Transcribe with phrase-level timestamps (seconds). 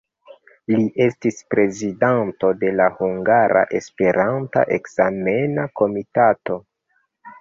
[0.75, 6.59] Li estis prezidanto de la Hungara Esperanta Ekzamena Komitato.